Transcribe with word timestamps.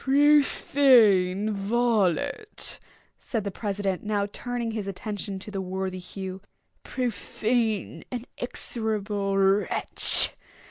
"Profane 0.03 1.51
varlet!" 1.53 2.79
said 3.19 3.43
the 3.43 3.51
president, 3.51 4.01
now 4.03 4.25
turning 4.31 4.71
his 4.71 4.87
attention 4.87 5.37
to 5.37 5.51
the 5.51 5.61
worthy 5.61 5.99
Hugh, 5.99 6.41
"profane 6.81 8.03
and 8.11 8.25
execrable 8.39 9.37
wretch! 9.37 10.31